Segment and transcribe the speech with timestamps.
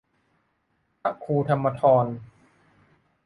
[1.01, 2.05] พระครูธรรมธร